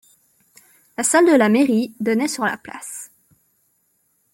La 0.97 1.03
salle 1.03 1.27
de 1.31 1.35
la 1.37 1.47
mairie 1.47 1.93
donnait 1.99 2.27
sur 2.27 2.43
la 2.43 2.57
place. 2.57 3.11